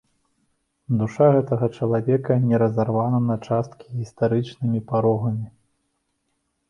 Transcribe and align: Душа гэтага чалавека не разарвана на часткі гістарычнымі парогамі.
Душа 1.01 1.27
гэтага 1.35 1.67
чалавека 1.77 2.37
не 2.47 2.61
разарвана 2.63 3.19
на 3.29 3.35
часткі 3.51 3.85
гістарычнымі 4.01 4.79
парогамі. 4.93 5.47